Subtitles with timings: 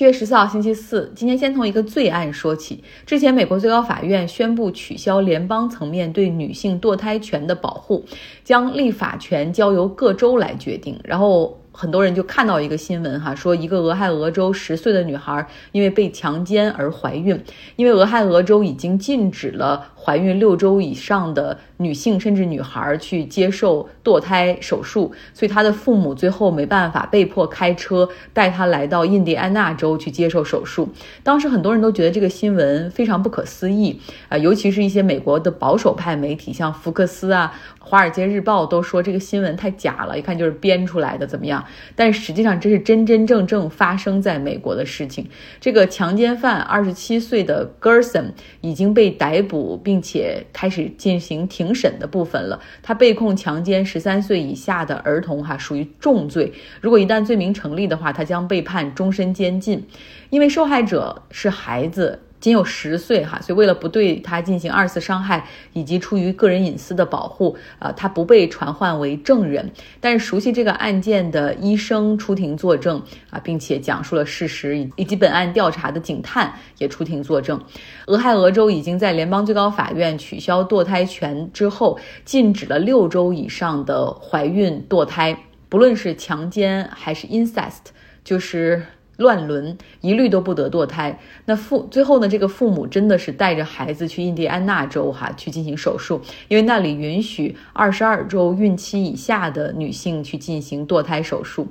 [0.00, 2.82] 七月十四号星期四，今天先从一个罪案说起。
[3.04, 8.02] 之前，美国最高法院宣布取消联邦层面对女性堕胎权的保护，
[8.42, 10.98] 将立法权交由各州来决定。
[11.04, 11.54] 然后。
[11.72, 17.40] 很多人就看到一个新闻哈，说一个俄亥俄州十岁的女孩因为被强奸而怀孕，
[17.76, 30.88] 因为俄亥俄州已经禁止了怀孕六周以上的女性甚至女孩去接受堕胎手术，所以她的父母最后没办法，被迫开车带她来到印第安纳州去接受手术。
[31.22, 37.52] 当时很多人都觉得这个新闻非常不可思议啊，尤其是一些美国的保守派媒体，像福克斯啊。
[37.92, 41.64] 《华尔街日报》都说这个新闻太假了，一看就是编出来的，怎么样？
[41.96, 45.26] 但实际上这是真真正正发生在美国的事情。
[45.60, 48.26] 这个强奸犯，二十七岁的 Gerson
[48.60, 52.60] 已经被逮捕，并且开始进行庭审的部分了。
[52.80, 56.52] 他被控强奸十三岁以下的儿童，哈，属于重罪。
[56.80, 59.84] 如果一旦罪名成立的话，他将被判终身监禁，
[60.30, 62.20] 因为受害者是孩子。
[62.40, 69.70] 仅有十岁哈，所以为了不对他进行二次伤害，以及出于个人隐私的保护，啊，他不被传唤为证人。
[70.00, 77.62] 但是熟悉这个案件的医生出庭作证啊，并且讲述了事实，以及本案调查的警探也出庭作证。
[78.06, 85.36] 俄亥俄州已经在联邦最高法院取消堕胎权之后，禁止了六周以上的怀孕堕胎，
[85.68, 87.90] 不论是强奸还是 incest，
[88.24, 88.82] 就是。
[89.20, 91.16] 乱伦一律都不得堕胎。
[91.44, 92.28] 那父最后呢？
[92.28, 101.68] 这个父母真的是带着孩子去印第安纳州哈去进行手术，因为那里允许二十二周孕期以下的女性去进行堕胎手术。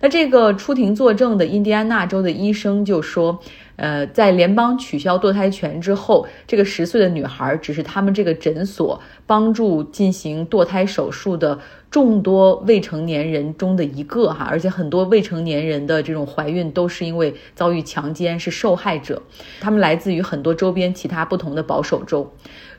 [0.00, 3.38] 那这个出庭作证的印第安纳州的医生就说。
[3.80, 11.56] 呃，在联邦取消堕胎权之后，这个十岁的女孩只是他们这个诊所帮助进行堕胎手术的
[11.88, 19.22] 众多未成年人中的一个哈，而且很多未成年人的这种怀孕都是因为遭遇强奸是受害者，
[19.60, 22.28] 他们来自于很多周边其他不同的保守州。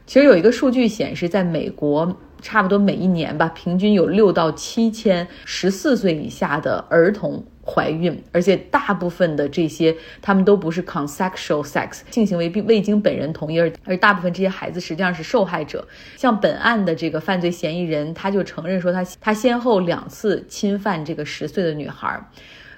[0.05, 2.13] 其实有一个数据显示，在美国。
[2.41, 15.87] 差不多每一年吧，平均有六到七千十四岁以下的儿童怀孕，而且大部分的这些他们都不是 consensual sex 性行为并未经本人同意，而而大部分这些孩子实际上是受害者。
[16.15, 22.19] 像本案的这个犯罪嫌疑人，他就承认说他他先后两次侵犯这个十岁的女孩。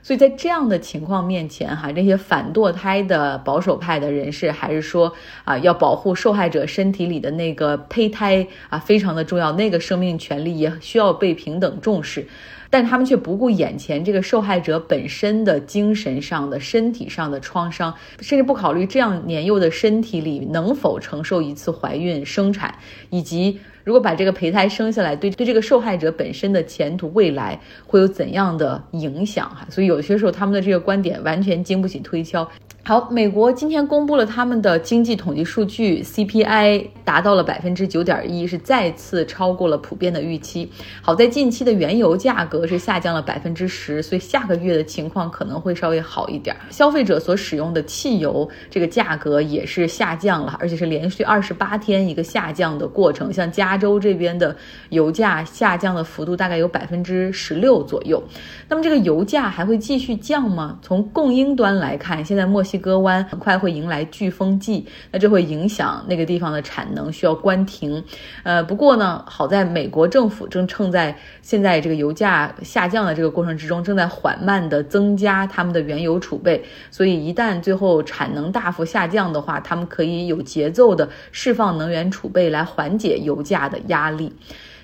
[0.04, 5.14] 所以在这样的情况面前，哈，这些反堕胎的保守派的人士还是说
[5.44, 12.28] 啊，要保护受害者身体里的那个胚胎啊，非常的重要，那个生命权利也需要被平等重视。
[12.72, 22.74] 但他们却不顾眼前这个受害者本身的精神上的、身体上的创伤，甚至不考虑这样年幼的身体里能否承受一次怀孕生产，
[23.12, 23.60] 以及。
[23.84, 29.50] 如果把这个胚胎生下来，对对这个受害者本身的前途未来会有怎样的影响？
[29.50, 32.48] 哈，所以有些时候他们的这个观点完全经不起推敲。
[32.84, 40.68] 好，美国今天公布了他们的经济统计数据，CPI 达到了百分之九点一，是再次超过了普遍的预期。
[41.00, 46.56] 好在近期的原油价格是下降了百分之十，所以下个月的情况可能会稍微好一点。
[46.72, 53.32] 消费者所使用的汽油这个价格也是下降了，而且是连续二十八天一个下降的过程。
[53.32, 54.56] 像加州这边的
[54.90, 58.22] 油价下降的幅度大概有百分之十六左右。
[58.68, 60.80] 那么这个油价还会继续降吗？
[60.82, 68.02] 从供应端来看，现在墨西西哥湾很快会迎来飓风季，那这会影响那个地方的产能，需要关停。
[68.44, 84.32] 呃，不过呢，好在美国政府正趁在现在这个油价下降的这个过程之中，正在缓慢的增加他们的原油储备，所以一旦最后产能大幅下降的话，他们可以有节奏的释放能源储备来缓解油价的压力。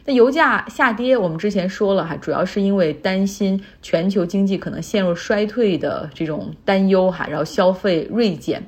[0.08, 8.66] 那油价下跌，我们之前说了哈，主要是因为担心全球经济可能陷入衰退的这种担忧哈，然后消费锐减。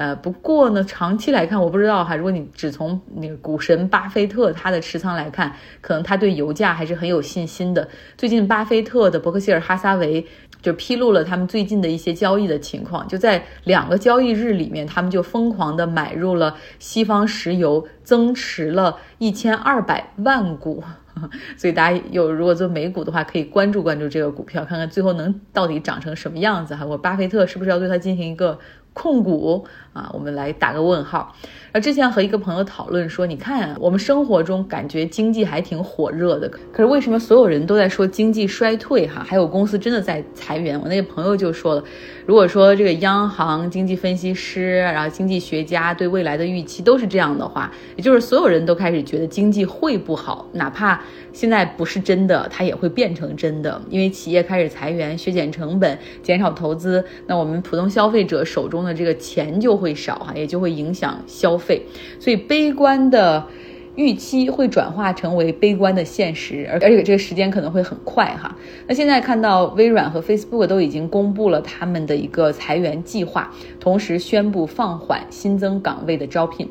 [0.00, 7.86] 呃，不过呢，长期来看，我不知道哈，如果你只从那个股神巴菲特他的持仓来看，可能他对油价还是很有信心的。
[8.16, 10.26] 最近，巴菲特的伯克希尔哈撒韦。
[10.62, 20.84] 就披露了他们最近的一些交易的情况，就在两个交易日里面，他们就疯狂的买入了西方石油，增持了一千二百万股。
[21.56, 26.84] 所以大家有如果做美股的话，可以关注关注这个股票，看看最后能到底涨成什么样子哈。
[26.84, 28.58] 我巴菲特是不是要对它进行一个？
[28.92, 31.34] 控股啊，我们来打个问号。
[31.72, 39.06] 而之前和一个朋友讨论说，你看我们生活中感觉经济还挺火热的，可是为什么所有人都在说经济衰退？
[39.06, 40.80] 哈，还有公司真的在裁员。
[40.80, 41.84] 我那个朋友就说了，
[42.26, 51.00] 如果说这个央行、经济分析师，然后经济学家对未来的预期都是这样的话，也就是所有人都开始觉得经济会不好，哪怕
[51.32, 61.56] 现在不是真的，它也会变成真的，因为企业开始裁员、削减成本、减少投资，那我们普通消费者手中的这个钱就会少哈，也就会影响消。
[61.60, 61.82] 费，
[62.18, 63.46] 所以悲观的
[63.94, 68.56] 预期会转化成为悲观的现实，而而且这个时间可能会很快哈。
[68.86, 76.68] 那现在看到微软和 Facebook 都已经公布了他们的一个裁员计划，同时宣布放缓新增岗位的招聘。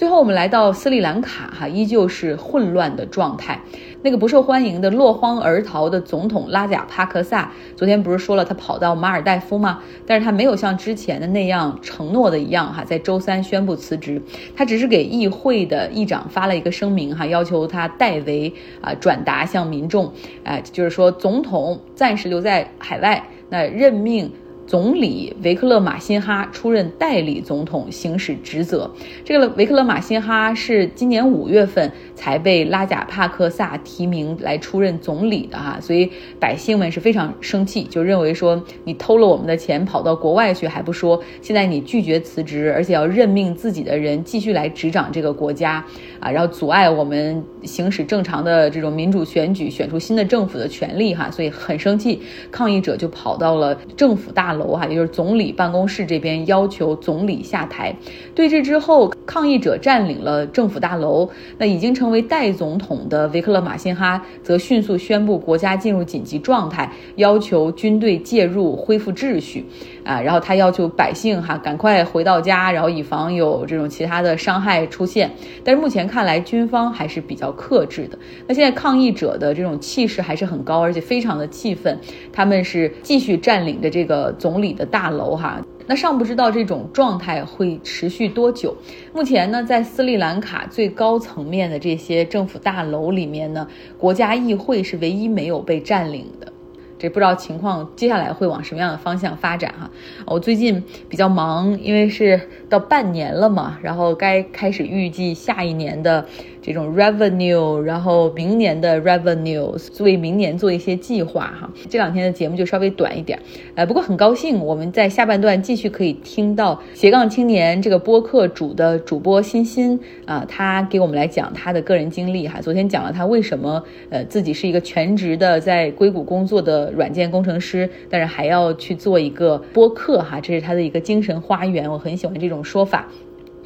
[0.00, 3.60] 最后我们来到斯里兰卡哈，依旧是混乱的状态。
[4.00, 9.80] 那个不受欢迎的落荒而逃的总统拉贾帕克萨，昨天不是说了他跑到马尔代夫吗？
[10.06, 14.22] 但是他没有像之前的那样承诺的一样哈，在周三宣布辞职。
[14.56, 18.50] 他只是给议会的议长发了一个声明哈，要求他代为
[18.80, 20.10] 啊转达向民众，
[20.44, 24.32] 哎，就是说总统暂时留在海外，那任命。
[24.70, 28.88] 总理维克勒马辛哈出任代理总统，行使职责。
[29.24, 36.08] 这个维克勒马辛哈是今年五月份才被拉贾帕克萨提名来出任总理的哈，所以
[36.38, 45.84] 百姓们是非常生气，就认为说你偷了我们的钱跑到国外去还不说，现在你拒绝辞职，而且要任命自己的人继续来执掌这个国家
[46.20, 52.22] 啊，然后阻碍我们行使正常的这种民主选举选出新的政府的权利哈，所以很生气，
[52.52, 54.59] 抗议者就跑到了政府大楼。
[54.60, 57.94] 楼哈，也就是总理办公室这边要求总理下台。
[58.34, 61.28] 对峙之后，抗议者占领了政府大楼。
[61.58, 69.64] 那已经成为代总统的维克勒马辛哈则迅速宣布国家进入紧急状态，要求军队介入恢复秩序。
[70.04, 75.30] 啊，然后他要求百姓哈赶快回到家，然后以防有这种其他的伤害出现。
[75.64, 78.18] 但是目前看来，军方还是比较克制的。
[78.46, 81.98] 那现在抗议者的这种气势还是很高，而且非常的气愤。
[82.32, 85.60] 他们是继续占领着这个总理的大楼哈。
[85.86, 88.76] 那尚不知道这种状态会持续多久。
[89.12, 93.66] 目前呢，在斯里兰卡最高层面的这些政府大楼里面呢，
[93.98, 96.52] 国家议会是唯一没有被占领的。
[97.00, 99.90] 这不知道情况接下来会往什么样的方向发展哈？
[100.26, 102.38] 我最近比较忙，因为是
[102.68, 106.26] 到半年了嘛，然后该开始预计下一年的。
[106.72, 111.68] 这种 revenue，然后明年的 revenue，为明年做一些计划哈。
[111.88, 113.36] 这两天的节目就稍微短一点，
[113.74, 122.60] 呃，不过很高兴我们在下半段继续可以听到斜杠青年这个播客主的主播欣欣啊，他给我们来讲他的个人经历哈。
[122.60, 133.08] 昨天讲了他为什么呃自己是一个全职的在硅谷工作的软件工程师，但是还要去做一个播客哈，这是他的一个精神花园，我很喜欢这种说法。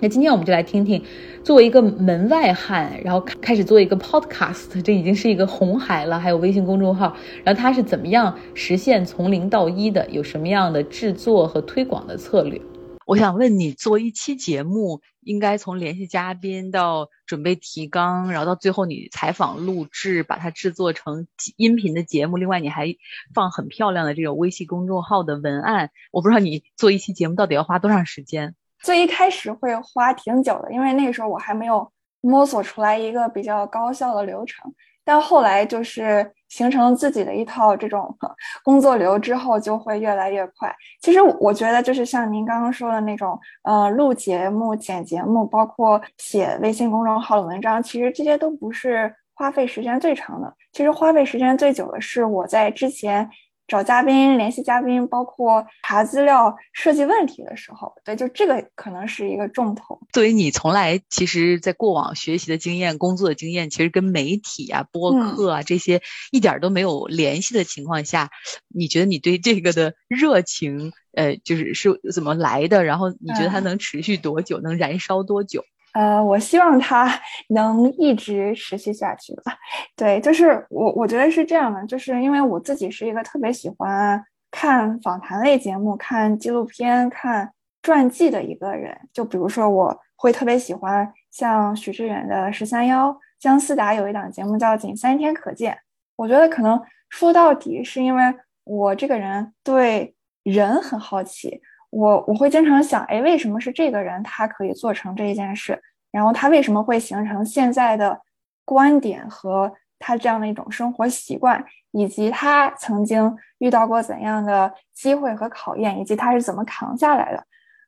[0.05, 1.03] 那今天我们就来听听，
[1.43, 6.21] 作为一个门外汉，然后开始做一个 podcast，这已经是一个红海了。
[6.21, 10.06] 还有微信公众号，然后他是怎么样实现从零到一的？
[10.11, 12.61] 有什么样的制作和推广的策略？
[13.06, 22.37] 我想问你，做一期节目，应该从联系嘉宾到准备提纲，然后到最后你采访录制，把它制作成音频的节目。
[22.37, 22.95] 另外，你还
[23.33, 25.89] 放很漂亮的这种微信公众号的文案。
[26.12, 28.55] 我不知道你做一期节目到底要花多长时间。
[28.85, 31.91] 最一开始会花挺久的，因为那个时候我还没有
[32.21, 34.71] 摸索出来一个比较高效的流程。
[35.07, 38.15] 但后来就是形成自己的一套这种
[38.63, 40.75] 工作流之后，就会越来越快。
[41.01, 50.55] 其实我觉得就是像您刚刚说的那种，呃，录节目、剪节目，包括写微信公众号的文章，其实这些都不是花费时间最长的。
[50.73, 53.31] 其实花费时间最久的是我在之前。
[53.67, 59.99] 找嘉宾、联系嘉宾，包括查资料、设计问题的时候，对，就这个可能是一个重头。
[60.13, 68.31] 作为你从来其实，在过往学习的经验、工作的经验，其实跟媒体啊、播客啊这些一点都没有联系的情况下，
[68.69, 72.85] 你觉得你对这个的热情，呃，就是是怎么来的？
[72.85, 74.61] 然后你觉得它能持续多久？
[74.61, 75.65] 能燃烧多久？
[75.94, 77.08] 呃，我希望它
[77.51, 79.56] 能一直持续下去吧。
[79.96, 87.51] 对，就是我，我觉得是这样的，就是因为我自己是一个特别喜欢看访谈类节目、看纪录片、看
[87.82, 88.96] 传记的一个人。
[89.13, 95.72] 就比如说，我会特别喜欢像许知远的十三幺，姜思达有一档节目叫《仅三天可见》。
[96.17, 98.22] 我觉得可能说到底是因为
[98.65, 101.60] 我这个人对人很好奇。
[101.94, 105.81] 我我会经常想，哎，为什么是这个人他可以做成这一件事？
[106.10, 108.20] 然后他为什么会形成现在的
[108.65, 117.44] 观点和他这样的一种生活习惯，以及他曾经遇到过怎样的机会和考验，以及他是怎么扛下来的？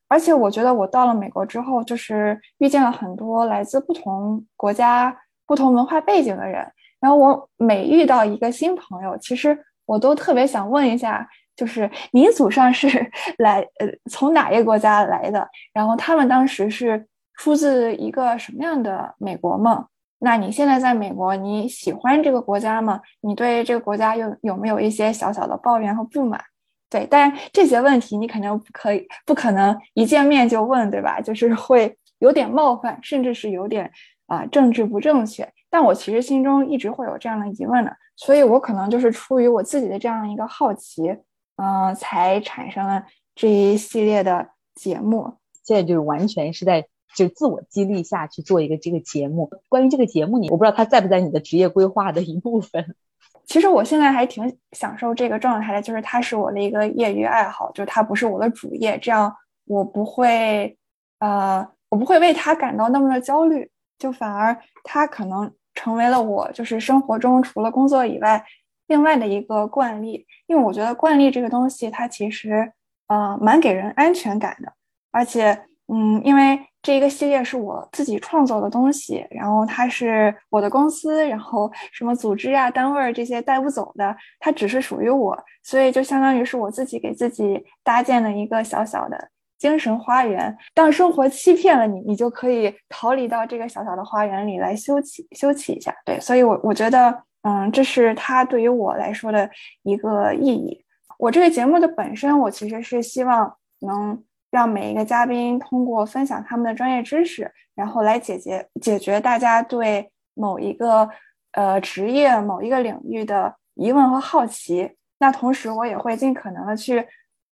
[0.07, 5.13] 而且我觉得我到了美国之后，就是遇见了很多来自不同国家、
[5.45, 6.65] 不同文化背景的人。
[7.01, 12.87] 然后我每遇到一个新朋友，其实我都特别想问一下，就是你祖上是
[13.39, 15.45] 来呃从哪一个国家来的？
[15.73, 17.05] 然后他们当时是
[17.37, 19.85] 出自一个什么样的美国梦？
[20.19, 23.01] 那你现在在美国，你喜欢这个国家吗？
[23.21, 26.41] 你对这个国家有有没有一些小小的抱怨和不满？
[26.89, 31.19] 对，但这些问题你肯定不可以，不可能一见面就问，对吧？
[31.19, 33.91] 就是会有点冒犯，甚至是有点
[34.27, 35.47] 啊政治不正确。
[35.69, 41.15] 但我其实心中一直会有这样的疑问的，所以我可能就是出于我自己的这样一个好奇，
[41.57, 43.03] 嗯，才产生了
[43.35, 45.33] 这一系列的节目。
[45.63, 49.49] 现在就是完全是在就自我激励下去做一个这个节目。
[49.67, 52.95] 关于这个节目，你我不知道它在不在你的职业规划的一部分。
[53.45, 59.33] 其实我现在还挺享受这个状态的，就是它是我的一个业余爱好，就它不是我的主业，这样
[59.65, 60.77] 我不会，
[61.19, 68.43] 呃，我不会为它感到那么的焦虑，就反而它可能成为了我就是生活中除了工作以外
[68.87, 72.71] 另外的一个惯例，因为我觉得惯例这个东西它其实
[73.07, 74.73] 呃蛮给人安全感的，
[75.11, 76.59] 而且嗯，因为。
[76.83, 90.55] 这一个系列是我自己创作的东西，然后它是我的公司，然后什么组织啊、单位这些带不走的，它只是属于我，所以就相当于是我自己给自己搭建了一个小小的精神花园。
[90.73, 95.93] 当生活欺骗了你，你就可以逃离到这个小小的花园里来休憩休憩一下。
[96.05, 97.13] 对，所以我我觉得，
[97.47, 99.49] 嗯，这是它对于我来说的
[99.83, 100.83] 一个意义。
[101.17, 104.21] 我这个节目的本身，我其实是希望能。
[104.49, 111.07] 让每一个嘉宾通过分享他们的专业知识，然后来解决解决大家对某一个
[111.51, 114.89] 呃职业、某一个领域的疑问和好奇。
[115.19, 117.05] 那同时，我也会尽可能的去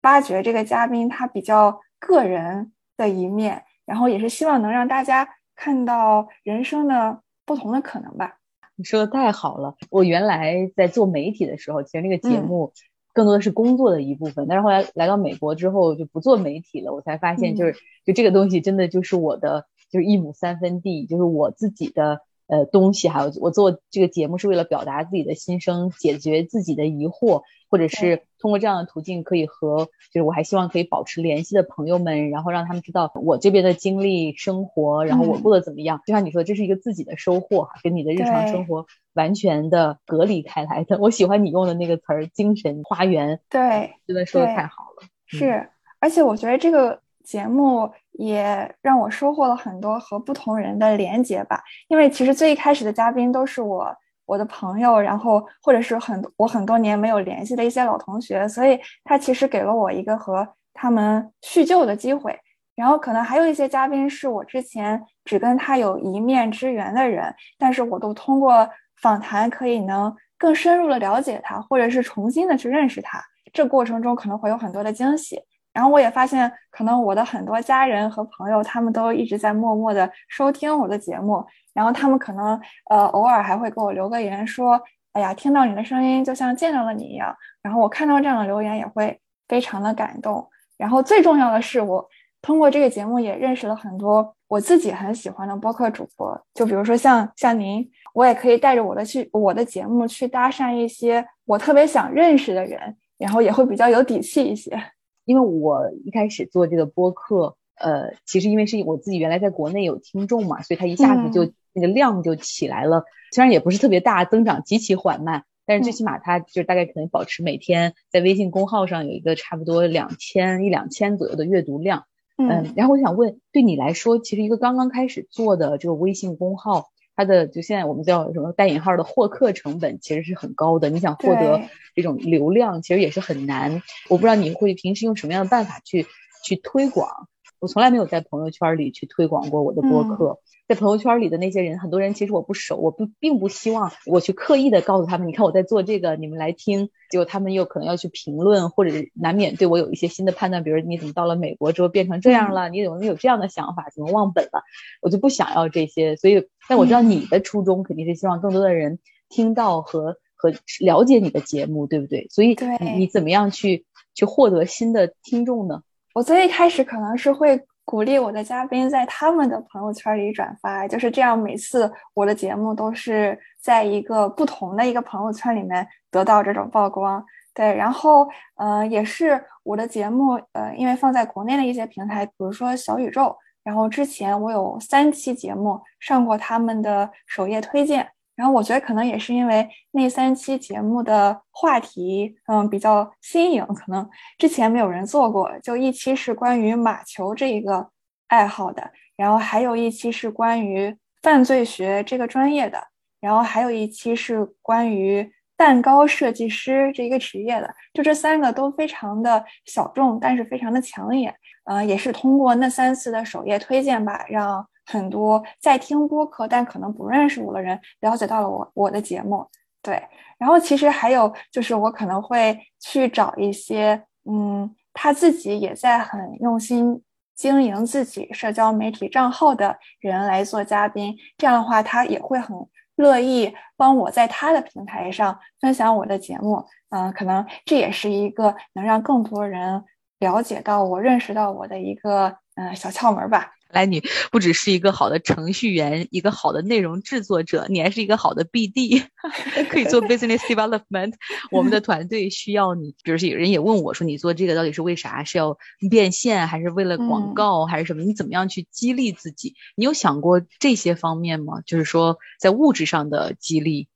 [0.02, 8.36] 挖掘这个嘉宾他比较个人的一面，然后也是希望能让大家看到人生的不同的可能吧。
[8.82, 9.76] 你说的太好了！
[9.92, 12.74] 我原来在做媒体的时候，其实那个节目。
[13.14, 27.42] 更多的是工作的一部分，但是后来来到美国之后就不做媒体了，我才发现就是就这个东西真的就是我的就是一亩三分地，就是我自己的呃东西，还有我做这个节目是为了表达自己的心声，解决自己的疑惑。
[27.70, 36.02] 或者是通过这样的途径，可以和就是我还希望可以保持联系的朋友们，然后让他们知道我这边的经历、生活，然后我过得怎么样。
[36.08, 40.98] 就像你说，这是一个自己的收获哈，跟你的日常生活完全的隔离开来的。
[40.98, 45.08] 我喜欢你用的那个词儿“精神花园”，对，真的说的太好了。
[45.28, 45.70] 是，
[46.00, 53.96] 而且我觉得这个节目也让我收获了很多和不同人的连接吧，因为其实最一开始的嘉宾都是我。
[54.32, 62.34] 我的朋友，然后或者是很我很多年没有联系的一些老同学，所以他其实给了我一个和他们叙旧的机会。
[62.74, 68.68] 然后可能还有一些嘉宾是我之前只跟他有一面之缘的人，但是我都通过
[69.02, 73.22] 访谈可以能更深入的了解他，或者是重新的去认识他。
[73.52, 75.38] 这过程中可能会有很多的惊喜。
[75.74, 81.46] 然后我也发现，可能我的很多家人和朋友，他们都一直在默默的收听我的节目。
[81.74, 82.60] 然后他们可能
[82.90, 84.82] 呃偶尔还会给我留个言，说
[85.14, 90.46] ：“哎呀，听到你的声音就像见到了你一样。”然后我看到这样的留言也会非常的感动。
[90.78, 92.06] 然后最重要的是，我
[92.42, 104.78] 通过这个节目也认识了很多我自己很喜欢的播客主播，就比如说像像您，我也可以带着我的去我的节目去搭讪一些我特别想认识的人，然后也会比较有底气一些。
[105.26, 113.06] 因为我一开始做这个播客，呃，其实因为是我自己原来在国内有听众嘛，所以它一下子就那个量就起来了。
[113.32, 122.06] 虽然也不是特别大，增长极其缓慢，但是最起码它就大概可能保持每天在微信公号上有一个差不多两千一两千左右的阅读量。
[122.38, 126.90] 嗯，然后我想问，对你来说，其实一个刚刚开始做的这个微信公号。
[127.22, 131.62] 它的就现在我们叫什么带引号的获客成本其实是很高的，你想获得
[131.94, 133.84] 这种流量其实也是很难。
[134.10, 136.08] 我不知道你会平时用什么样的办法去
[136.44, 137.28] 去推广。
[137.62, 154.64] 我从来没有在朋友圈里去推广过我的播客，在朋友圈里的那些人，很多人其实我不熟，我不并不希望我去刻意的告诉他们，你看我在做这个，你们来听，结果他们又可能要去评论，或者难免对我有一些新的判断，比如你怎么到了美国之后变成这样了，你怎么有这样的想法，怎么忘本了，
[155.00, 156.16] 我就不想要这些。
[156.16, 158.98] 所以，但我知道你的初衷肯定是希望更多的人
[159.30, 162.26] 听到和和了解你的节目，对不对？
[162.32, 162.56] 所以，
[162.98, 165.84] 你怎么样去去获得新的听众呢？
[166.14, 171.38] 我最一开始可能是会鼓励我的嘉宾在他们的朋友圈里转发，就是这样。
[171.38, 177.24] 每次我的节目都是在一个不同的一个朋友圈里面得到这种曝光。
[177.54, 188.08] 对，然后呃，也是我的节目，呃，因为放在国内的一些平台，比如说小宇宙，然后之前我有三期节目上过他们的首页推荐，
[188.42, 197.88] 然后我觉得可能也是因为那三期节目的话题，嗯，比较新颖，可能之前没有人做过，就一期是关于马球这一个
[198.30, 202.82] 爱好的，然后还有一期是关于犯罪学这个专业的，
[203.20, 205.32] 然后还有一期是关于。
[205.58, 211.32] 蛋糕设计师这一个职业的，就这三个都非常的小众，但是非常的抢眼。
[211.66, 219.48] 呃，也是通过那三次的首页推荐吧，让很多在听播客但可能不认识我的人了解到了我我的节目。
[219.82, 220.02] 对，
[220.38, 227.02] 然后其实还有就是我可能会去找一些，嗯，他自己也在很用心
[227.36, 231.16] 经营自己社交媒体账号的人来做嘉宾。
[231.38, 232.56] 这样的话，他也会很。
[232.98, 239.84] 乐意帮我在他的平台上分享我的节目，嗯，可能这也是一个能让更多人
[240.20, 243.54] 了解到我、认识到我的一个嗯小窍门吧。
[243.74, 249.04] 来，你不只是一个好的程序员，一个好的内容制作者，你还是一个好的 BD，
[249.70, 251.14] 可以做 business development。
[251.52, 252.96] 我们的团队需要你。
[253.04, 255.24] 比如说，有人也问我说：“你做这个到底是为啥？
[255.24, 255.58] 是要
[255.90, 258.04] 变现，还是为了广告，还是什么？
[258.04, 259.56] 你怎么样去激励自己？
[259.76, 261.62] 你有想过这些方面吗？
[261.66, 263.88] 就是说，在物质上的激励。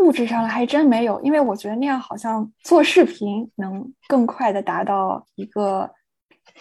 [0.00, 5.90] 物质上的还真没有，因为我觉得那样好像做视频能更快的达到一个。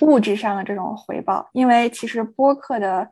[0.01, 3.09] 物质上的这种回报，因为其实播客的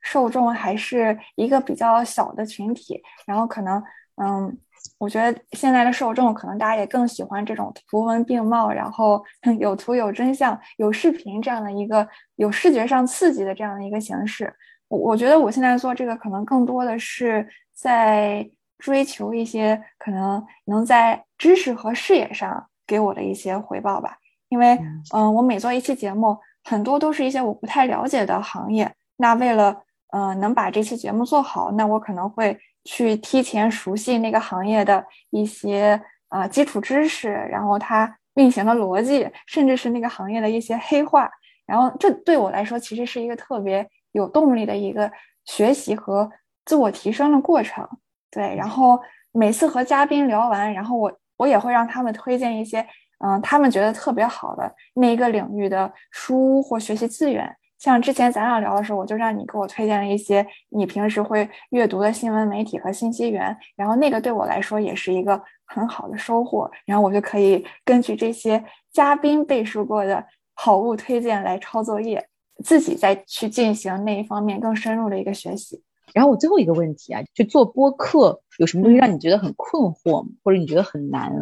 [0.00, 3.82] 受众还是一个比较小的群体，然后可能，
[4.16, 4.58] 嗯，
[4.98, 9.24] 我觉得现在的受众可能大家也更喜欢这种图文并茂，然后
[9.60, 14.52] 有图有真相有视频这样的一个有视觉上刺激的这样的一个形式。
[14.88, 24.18] 我我觉得我现在做这个可能更多的是在追求一些可能能在知识和视野上给我的一些回报吧。
[24.52, 24.78] 因为，
[25.14, 28.94] 嗯，我每做一期节目，很多都是一些我不太了解的行业。
[29.16, 29.74] 那为了，
[30.12, 32.54] 嗯，能把这期节目做好，那我可能会
[32.84, 41.30] 去提前熟悉那个行业的一些呃基础知识，然后它运行的逻辑，甚至是那个行业的一些黑话。
[41.64, 45.10] 然后，这对我来说其实是一个特别有动力的一个
[45.46, 46.30] 学习和
[46.66, 47.88] 自我提升的过程。
[48.30, 49.00] 对，然后
[49.32, 52.86] 每次和嘉宾聊完，然后我我也会让他们推荐一些。
[53.24, 57.48] 嗯，他们觉得特别好的那一个领域的书或学习资源，
[57.78, 72.24] 像之前咱俩聊的时候，我就让你给我推荐了一些你平时会阅读的新闻媒体和信息源，然后那个对我来说也是一个很好的收获，然后我就可以根据这些嘉宾背书过的好物推荐来抄作业，
[72.64, 75.80] 自己再去进行那一方面更深入的一个学习。
[76.12, 80.28] 然后我最后一个问题啊，就做播客有什么东西让你觉得很困惑吗？
[80.42, 81.32] 或者你觉得很难？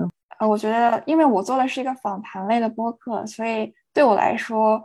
[0.40, 4.82] 呃，我觉得，因为我做的是一个访谈类的播客，所以对我来说，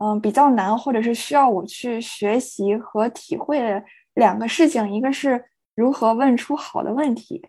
[0.00, 3.80] 嗯，比较难，或者是需要我去学习和体会的
[4.14, 5.44] 两个事情，一个是
[5.76, 7.40] 如何问出好的问题，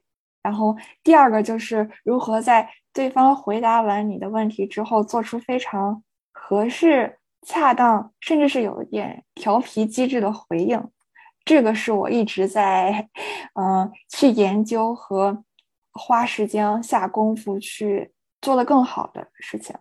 [0.43, 10.79] 然后第二个就是如何在对方回答完你的问题之后，做出非常合适、恰当，甚至是有一点调皮机智的回应。
[11.43, 13.09] 这个是我一直在，
[13.59, 15.43] 嗯，去研究和。
[15.97, 19.75] 花时间下功夫去做的更好的事情，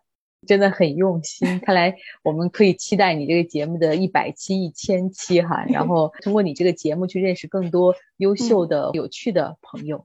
[0.46, 1.60] 真的很用心。
[1.60, 10.04] 看来我们可以期待你这个节目的一百期、一千期哈，然后通过你这个节目去认识更多优秀的、有趣的朋友。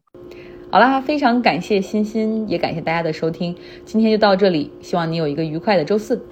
[0.71, 6.25] 好啦，非常感谢欣欣，也感谢大家的收听，今天就到这里，希望你有一个愉快的周四。